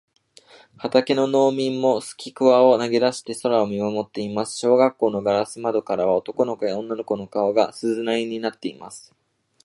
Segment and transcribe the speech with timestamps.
[0.77, 4.57] 畑の農民もすきくわを投げだして空を見まもっています。
[4.57, 9.13] 小学校のガラス窓からは、男の子や女の子の顔が、鈴なりになっています。